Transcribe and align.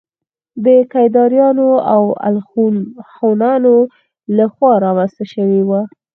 د 0.65 0.67
کيداريانو 0.93 1.69
او 1.93 2.03
الخون 2.27 2.75
هونانو 3.15 3.75
له 4.37 4.45
خوا 4.53 4.73
رامنځته 4.85 5.23
شوي 5.33 5.61
وو 5.63 5.81